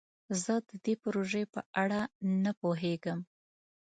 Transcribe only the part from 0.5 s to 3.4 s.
د دې پروژې په اړه نه پوهیږم.